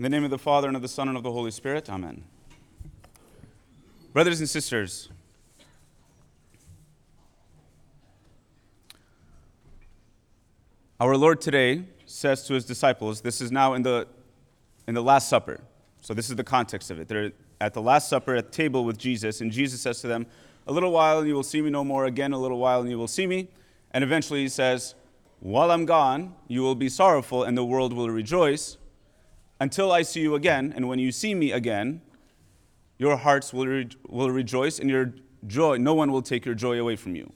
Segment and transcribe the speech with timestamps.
[0.00, 1.90] In the name of the Father, and of the Son, and of the Holy Spirit,
[1.90, 2.24] Amen.
[4.14, 5.10] Brothers and sisters,
[10.98, 14.08] our Lord today says to his disciples, this is now in the,
[14.88, 15.60] in the Last Supper.
[16.00, 17.06] So, this is the context of it.
[17.06, 20.26] They're at the Last Supper at table with Jesus, and Jesus says to them,
[20.66, 22.06] A little while, and you will see me no more.
[22.06, 23.48] Again, a little while, and you will see me.
[23.90, 24.94] And eventually, he says,
[25.40, 28.78] While I'm gone, you will be sorrowful, and the world will rejoice
[29.60, 30.72] until I see you again.
[30.74, 32.00] And when you see me again,
[32.98, 35.14] your hearts will, re- will rejoice, and your
[35.46, 37.32] joy, no one will take your joy away from you.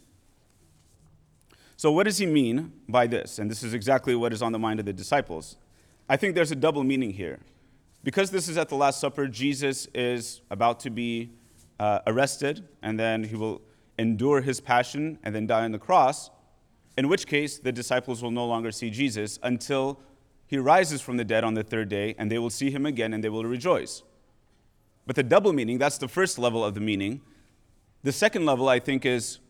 [1.76, 3.38] So, what does he mean by this?
[3.38, 5.56] And this is exactly what is on the mind of the disciples.
[6.08, 7.40] I think there's a double meaning here.
[8.02, 11.30] Because this is at the Last Supper, Jesus is about to be
[11.80, 13.62] uh, arrested, and then he will
[13.98, 16.30] endure his passion and then die on the cross,
[16.98, 20.00] in which case the disciples will no longer see Jesus until
[20.54, 23.12] he rises from the dead on the third day, and they will see him again
[23.12, 24.04] and they will rejoice.
[25.04, 27.22] But the double meaning, that's the first level of the meaning.
[28.04, 29.40] The second level, I think, is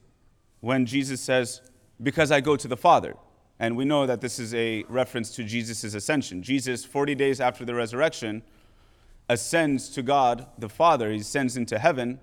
[0.61, 1.61] when Jesus says,
[2.03, 3.17] Because I go to the Father.
[3.61, 6.43] And we know that this is a reference to Jesus' ascension.
[6.43, 8.43] Jesus, 40 days after the resurrection,
[9.29, 11.11] ascends to God the Father.
[11.13, 12.19] He ascends into heaven,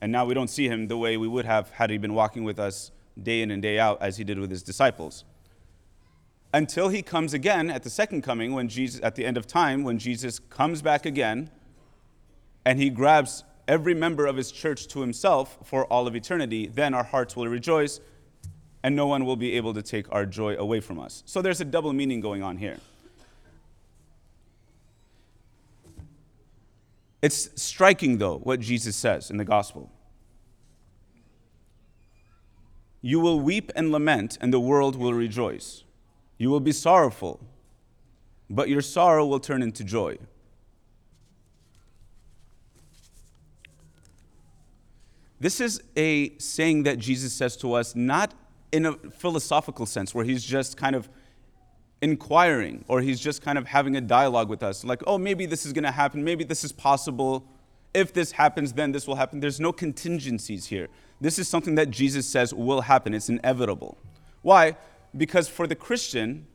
[0.00, 2.44] and now we don't see him the way we would have had he been walking
[2.44, 5.24] with us day in and day out as he did with his disciples
[6.52, 9.84] until he comes again at the second coming when Jesus at the end of time
[9.84, 11.50] when Jesus comes back again
[12.64, 16.94] and he grabs every member of his church to himself for all of eternity then
[16.94, 18.00] our hearts will rejoice
[18.82, 21.22] and no one will be able to take our joy away from us.
[21.24, 22.78] So there's a double meaning going on here.
[27.22, 29.90] It's striking though what Jesus says in the gospel.
[33.00, 35.84] You will weep and lament and the world will rejoice
[36.42, 37.38] you will be sorrowful,
[38.50, 40.18] but your sorrow will turn into joy.
[45.38, 48.34] This is a saying that Jesus says to us, not
[48.72, 51.08] in a philosophical sense, where he's just kind of
[52.00, 55.64] inquiring or he's just kind of having a dialogue with us, like, oh, maybe this
[55.64, 57.44] is going to happen, maybe this is possible.
[57.94, 59.38] If this happens, then this will happen.
[59.38, 60.88] There's no contingencies here.
[61.20, 63.96] This is something that Jesus says will happen, it's inevitable.
[64.42, 64.76] Why?
[65.16, 66.46] Because for the Christian,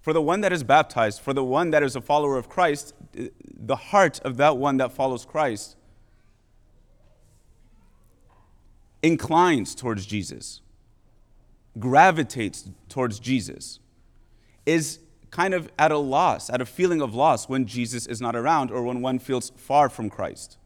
[0.00, 2.94] for the one that is baptized, for the one that is a follower of Christ,
[3.12, 5.76] the heart of that one that follows Christ
[9.02, 10.60] inclines towards Jesus,
[11.78, 13.78] gravitates towards Jesus,
[14.66, 15.00] is
[15.30, 18.70] kind of at a loss, at a feeling of loss when Jesus is not around
[18.70, 20.56] or when one feels far from Christ.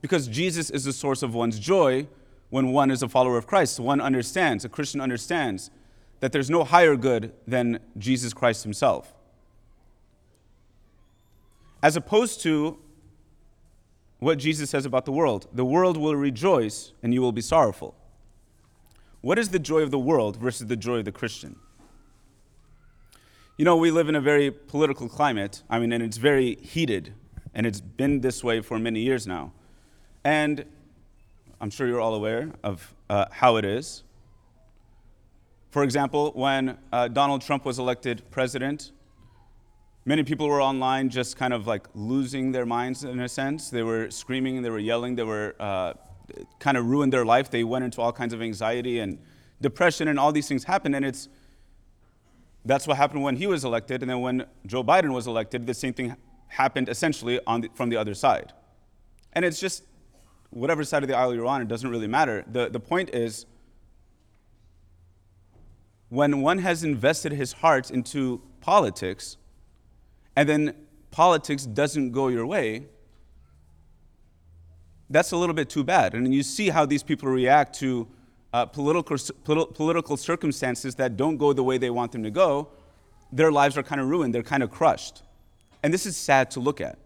[0.00, 2.06] Because Jesus is the source of one's joy
[2.50, 3.80] when one is a follower of Christ.
[3.80, 5.70] One understands, a Christian understands
[6.20, 9.14] that there's no higher good than Jesus Christ himself.
[11.82, 12.78] As opposed to
[14.18, 17.94] what Jesus says about the world the world will rejoice and you will be sorrowful.
[19.20, 21.56] What is the joy of the world versus the joy of the Christian?
[23.56, 25.62] You know, we live in a very political climate.
[25.68, 27.14] I mean, and it's very heated,
[27.54, 29.52] and it's been this way for many years now.
[30.24, 30.64] And
[31.60, 34.02] I'm sure you're all aware of uh, how it is.
[35.76, 38.92] For example, when uh, Donald Trump was elected president,
[40.06, 43.68] many people were online just kind of like losing their minds in a sense.
[43.68, 45.92] They were screaming, they were yelling, they were uh,
[46.60, 47.50] kind of ruined their life.
[47.50, 49.18] They went into all kinds of anxiety and
[49.60, 50.96] depression, and all these things happened.
[50.96, 51.28] And it's
[52.64, 54.02] that's what happened when he was elected.
[54.02, 56.16] And then when Joe Biden was elected, the same thing
[56.48, 58.54] happened essentially the, from the other side.
[59.34, 59.84] And it's just
[60.48, 62.46] whatever side of the aisle you're on, it doesn't really matter.
[62.50, 63.44] The, the point is,
[66.08, 69.36] when one has invested his heart into politics
[70.36, 70.74] and then
[71.10, 72.86] politics doesn't go your way,
[75.08, 76.14] that's a little bit too bad.
[76.14, 78.08] And you see how these people react to
[78.52, 82.68] uh, political, political circumstances that don't go the way they want them to go.
[83.32, 85.22] Their lives are kind of ruined, they're kind of crushed.
[85.82, 86.98] And this is sad to look at.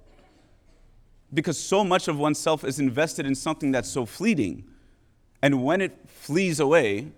[1.32, 4.64] Because so much of oneself is invested in something that's so fleeting.
[5.42, 7.12] And when it flees away,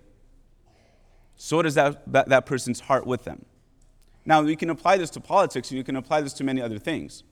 [1.43, 3.43] so does that, that, that person's heart with them.
[4.25, 6.79] Now, we can apply this to politics, and you can apply this to many other
[6.79, 7.25] things.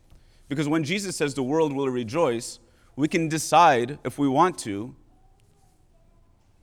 [0.49, 2.59] Because when Jesus says the world will rejoice,
[2.97, 4.93] we can decide if we want to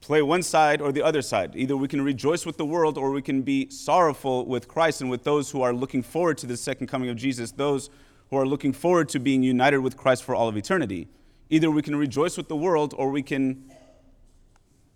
[0.03, 1.57] play one side or the other side.
[1.57, 5.09] Either we can rejoice with the world or we can be sorrowful with Christ and
[5.09, 7.89] with those who are looking forward to the second coming of Jesus, those
[8.29, 11.09] who are looking forward to being united with Christ for all of eternity.
[11.49, 13.73] Either we can rejoice with the world or we can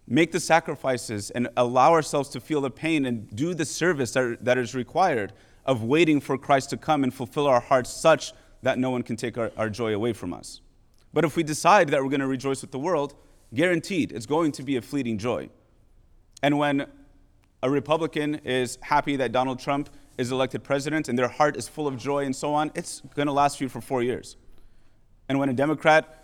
[0.06, 4.38] make the sacrifices and allow ourselves to feel the pain and do the service that,
[4.44, 5.32] that is required
[5.64, 8.32] of waiting for Christ to come and fulfill our hearts such
[8.62, 10.60] that no one can take our, our joy away from us.
[11.12, 13.14] But if we decide that we're going to rejoice with the world,
[13.54, 15.50] guaranteed it's going to be a fleeting joy.
[16.42, 16.86] And when
[17.62, 21.86] a Republican is happy that Donald Trump is elected president and their heart is full
[21.86, 24.36] of joy and so on, it's going to last you for four years.
[25.28, 26.21] And when a Democrat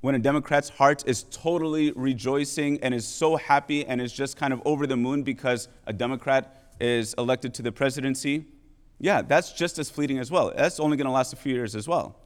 [0.00, 4.52] when a Democrat's heart is totally rejoicing and is so happy and is just kind
[4.52, 8.46] of over the moon because a Democrat is elected to the presidency,
[8.98, 10.52] yeah, that's just as fleeting as well.
[10.56, 12.16] That's only going to last a few years as well.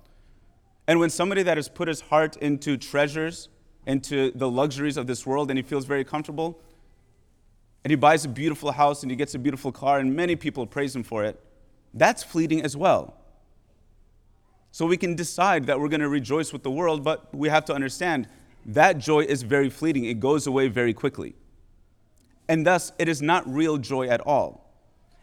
[0.86, 3.48] And when somebody that has put his heart into treasures,
[3.86, 6.60] into the luxuries of this world, and he feels very comfortable,
[7.82, 10.66] and he buys a beautiful house and he gets a beautiful car, and many people
[10.66, 11.40] praise him for it,
[11.92, 13.14] that's fleeting as well.
[14.74, 17.64] So we can decide that we're going to rejoice with the world, but we have
[17.66, 18.26] to understand
[18.66, 20.04] that joy is very fleeting.
[20.04, 21.36] It goes away very quickly.
[22.48, 24.74] And thus, it is not real joy at all.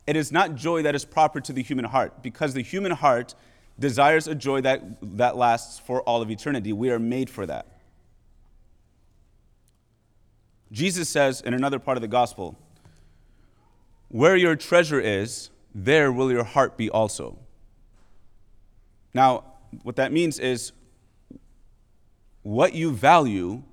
[0.08, 3.36] It is not joy that is proper to the human heart, because the human heart
[3.78, 4.84] desires a joy that,
[5.18, 6.72] that lasts for all of eternity.
[6.72, 7.66] We are made for that.
[10.72, 12.58] Jesus says in another part of the gospel,
[14.08, 17.38] Where your treasure is, there will your heart be also.
[19.14, 19.44] Now,
[19.84, 20.72] what that means is
[22.44, 23.64] what you value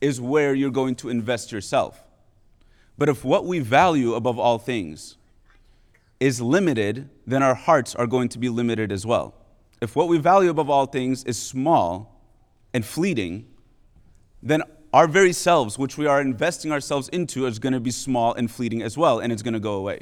[0.00, 2.02] is where you're going to invest yourself.
[2.96, 5.16] But if what we value above all things
[6.20, 9.34] is limited, then our hearts are going to be limited as well.
[9.80, 12.20] If what we value above all things is small
[12.74, 13.46] and fleeting,
[14.42, 18.34] then our very selves, which we are investing ourselves into, is going to be small
[18.34, 20.00] and fleeting as well, and it's going to go away.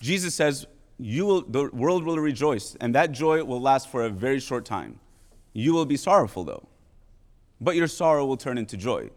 [0.00, 0.66] Jesus says,
[0.98, 4.64] you will, the world will rejoice, and that joy will last for a very short
[4.64, 4.98] time.
[5.52, 6.68] You will be sorrowful, though,
[7.60, 9.10] but your sorrow will turn into joy.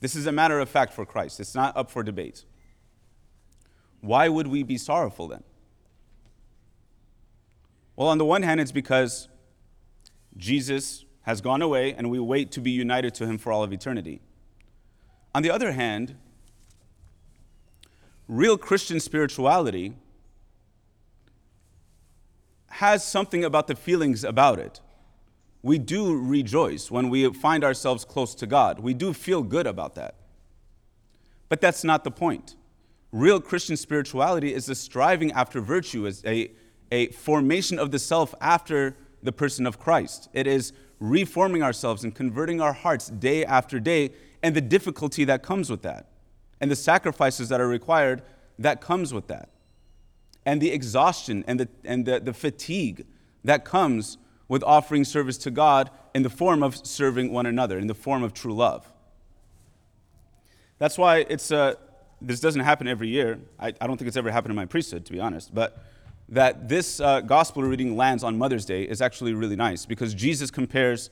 [0.00, 2.44] This is a matter of fact for Christ, it's not up for debate.
[4.00, 5.44] Why would we be sorrowful then?
[7.94, 9.28] Well, on the one hand, it's because
[10.36, 13.72] Jesus has gone away and we wait to be united to him for all of
[13.72, 14.20] eternity.
[15.34, 16.16] On the other hand,
[18.26, 19.94] real Christian spirituality
[22.82, 24.80] has something about the feelings about it.
[25.62, 28.80] We do rejoice when we find ourselves close to God.
[28.80, 30.16] We do feel good about that.
[31.48, 32.56] But that's not the point.
[33.12, 36.50] Real Christian spirituality is a striving after virtue, is a,
[36.90, 40.28] a formation of the self after the person of Christ.
[40.32, 44.10] It is reforming ourselves and converting our hearts day after day,
[44.42, 46.08] and the difficulty that comes with that,
[46.60, 48.22] and the sacrifices that are required
[48.58, 49.51] that comes with that
[50.44, 53.06] and the exhaustion and the, and the, the fatigue
[53.44, 54.18] that comes
[54.48, 58.22] with offering service to God in the form of serving one another, in the form
[58.22, 58.86] of true love.
[60.78, 61.74] That's why it's, uh,
[62.20, 63.38] this doesn't happen every year.
[63.58, 65.54] I, I don't think it's ever happened in my priesthood, to be honest.
[65.54, 65.78] But
[66.28, 70.50] that this uh, gospel reading lands on Mother's Day is actually really nice because Jesus
[70.50, 71.10] compares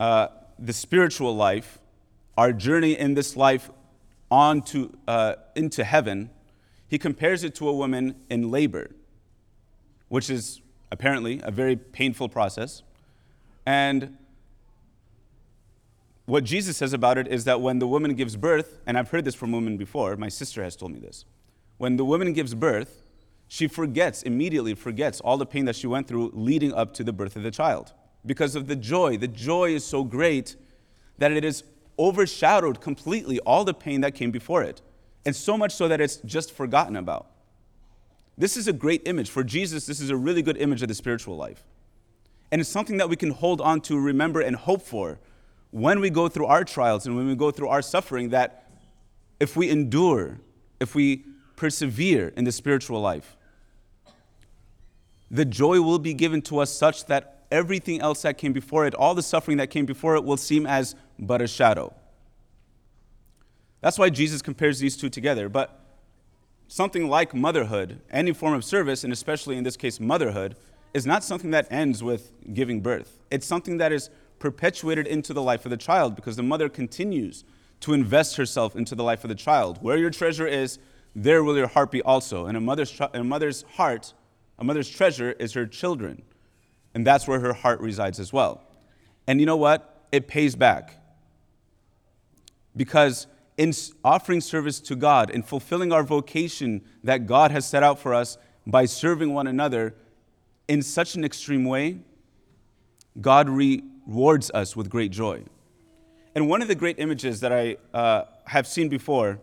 [0.00, 0.28] uh,
[0.58, 1.78] the spiritual life,
[2.36, 3.70] our journey in this life
[4.30, 6.30] on to, uh, into heaven,
[6.88, 8.90] he compares it to a woman in labor,
[10.08, 12.82] which is apparently a very painful process.
[13.66, 14.16] And
[16.24, 19.24] what Jesus says about it is that when the woman gives birth, and I've heard
[19.24, 21.26] this from women before, my sister has told me this.
[21.76, 23.02] When the woman gives birth,
[23.46, 27.12] she forgets, immediately forgets all the pain that she went through leading up to the
[27.12, 27.92] birth of the child
[28.26, 29.16] because of the joy.
[29.16, 30.56] The joy is so great
[31.18, 31.64] that it has
[31.98, 34.82] overshadowed completely all the pain that came before it
[35.24, 37.26] and so much so that it's just forgotten about.
[38.36, 39.30] This is a great image.
[39.30, 41.64] For Jesus, this is a really good image of the spiritual life.
[42.50, 45.18] And it's something that we can hold on to, remember, and hope for
[45.70, 48.30] when we go through our trials and when we go through our suffering.
[48.30, 48.70] That
[49.40, 50.38] if we endure,
[50.80, 51.24] if we
[51.56, 53.36] persevere in the spiritual life,
[55.30, 58.94] the joy will be given to us such that everything else that came before it,
[58.94, 61.92] all the suffering that came before it, will seem as but a shadow.
[63.80, 65.48] That's why Jesus compares these two together.
[65.48, 65.80] But
[66.66, 70.56] something like motherhood, any form of service, and especially in this case, motherhood,
[70.94, 73.18] is not something that ends with giving birth.
[73.30, 77.44] It's something that is perpetuated into the life of the child because the mother continues
[77.80, 79.78] to invest herself into the life of the child.
[79.82, 80.78] Where your treasure is,
[81.14, 82.46] there will your heart be also.
[82.46, 84.14] And a mother's, a mother's heart,
[84.58, 86.22] a mother's treasure is her children.
[86.94, 88.62] And that's where her heart resides as well.
[89.26, 90.06] And you know what?
[90.10, 90.94] It pays back.
[92.76, 93.26] Because
[93.58, 93.72] in
[94.04, 98.38] offering service to God, in fulfilling our vocation that God has set out for us
[98.66, 99.94] by serving one another
[100.68, 101.98] in such an extreme way,
[103.20, 105.42] God rewards us with great joy.
[106.36, 109.40] And one of the great images that I uh, have seen before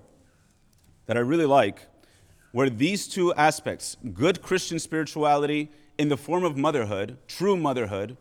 [1.08, 1.82] that I really like
[2.54, 8.16] where these two aspects, good Christian spirituality in the form of motherhood, true motherhood,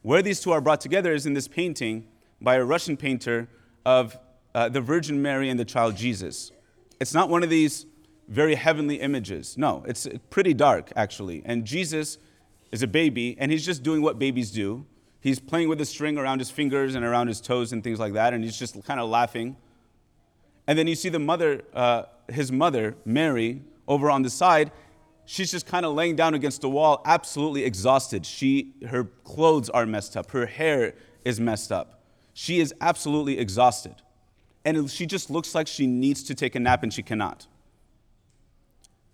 [0.00, 2.06] where these two are brought together is in this painting
[2.40, 3.46] by a Russian painter
[3.84, 4.18] of
[4.58, 6.50] uh, the Virgin Mary and the child Jesus.
[6.98, 7.86] It's not one of these
[8.26, 9.56] very heavenly images.
[9.56, 11.42] No, it's pretty dark, actually.
[11.44, 12.18] And Jesus
[12.72, 14.84] is a baby, and he's just doing what babies do.
[15.20, 18.14] He's playing with a string around his fingers and around his toes and things like
[18.14, 19.56] that, and he's just kind of laughing.
[20.66, 24.72] And then you see the mother, uh, his mother, Mary, over on the side.
[25.24, 28.26] She's just kind of laying down against the wall, absolutely exhausted.
[28.26, 30.32] She, her clothes are messed up.
[30.32, 32.02] Her hair is messed up.
[32.34, 33.94] She is absolutely exhausted.
[34.64, 37.46] And she just looks like she needs to take a nap and she cannot.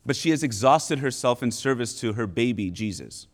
[0.07, 3.27] But she has exhausted herself in service to her baby, Jesus.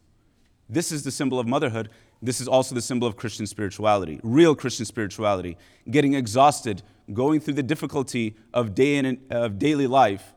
[0.68, 1.90] This is the symbol of motherhood.
[2.22, 5.56] This is also the symbol of Christian spirituality, real Christian spirituality.
[5.90, 10.34] Getting exhausted, going through the difficulty of, day in, of daily life,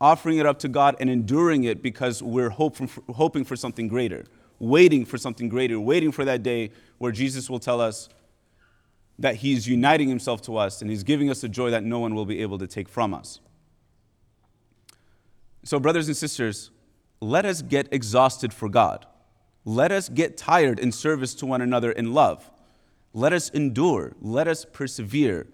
[0.00, 4.24] offering it up to God and enduring it because we're for, hoping for something greater,
[4.58, 8.08] waiting for something greater, waiting for that day where Jesus will tell us
[9.20, 12.14] that He's uniting Himself to us and He's giving us a joy that no one
[12.14, 13.40] will be able to take from us.
[15.62, 16.70] So, brothers and sisters,
[17.20, 19.06] let us get exhausted for God.
[19.64, 22.50] Let us get tired in service to one another in love.
[23.12, 24.12] Let us endure.
[24.22, 25.46] Let us persevere.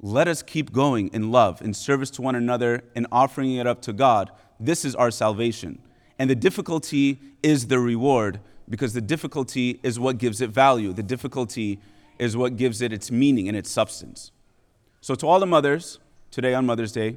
[0.00, 3.80] Let us keep going in love, in service to one another, and offering it up
[3.82, 4.30] to God.
[4.60, 5.80] This is our salvation.
[6.18, 10.92] And the difficulty is the reward because the difficulty is what gives it value.
[10.92, 11.78] The difficulty
[12.22, 14.30] is what gives it its meaning and its substance.
[15.00, 15.98] So, to all the mothers
[16.30, 17.16] today on Mother's Day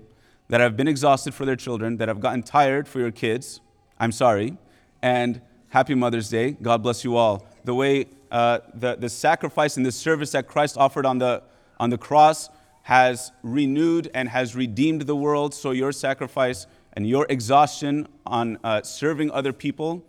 [0.49, 3.61] that have been exhausted for their children, that have gotten tired for your kids,
[3.99, 4.57] I'm sorry.
[5.03, 6.57] And Happy Mother's Day.
[6.59, 7.45] God bless you all.
[7.65, 11.43] The way uh, the, the sacrifice and the service that Christ offered on the,
[11.79, 12.49] on the cross
[12.81, 15.53] has renewed and has redeemed the world.
[15.53, 20.03] So your sacrifice and your exhaustion on uh, serving other people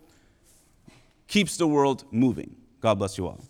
[1.29, 2.57] keeps the world moving.
[2.81, 3.45] God bless you all.